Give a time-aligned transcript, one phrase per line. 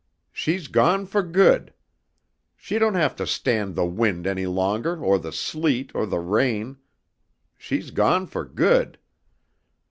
[0.31, 1.75] She's gone for good.
[2.57, 6.77] She don't have to stand the wind any longer or the sleet or the rain.
[7.55, 8.97] She's gone for good.